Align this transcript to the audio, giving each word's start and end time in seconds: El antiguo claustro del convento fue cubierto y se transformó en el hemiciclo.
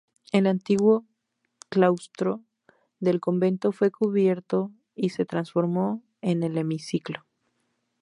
El 0.31 0.47
antiguo 0.47 1.05
claustro 1.69 2.41
del 2.99 3.19
convento 3.19 3.71
fue 3.71 3.91
cubierto 3.91 4.71
y 4.95 5.09
se 5.09 5.25
transformó 5.27 6.01
en 6.21 6.41
el 6.41 6.57
hemiciclo. 6.57 7.23